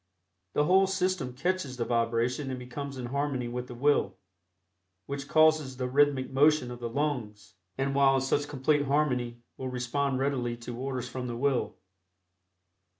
[0.53, 4.17] The whole system catches the vibration and becomes in harmony with the will,
[5.05, 9.69] which causes the rhythmic motion of the lungs, and while in such complete harmony will
[9.69, 11.75] respond readily to orders from the will.